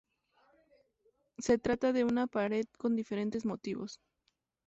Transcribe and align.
Se 1.37 1.59
trata 1.59 1.93
de 1.93 2.03
una 2.03 2.25
pared 2.25 2.65
con 2.79 2.95
diferentes 2.95 3.45
motivos. 3.45 4.01